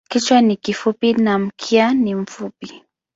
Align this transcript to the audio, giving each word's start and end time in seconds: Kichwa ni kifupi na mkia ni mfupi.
Kichwa 0.09 0.41
ni 0.41 0.55
kifupi 0.55 1.13
na 1.13 1.39
mkia 1.39 1.93
ni 1.93 2.15
mfupi. 2.15 2.83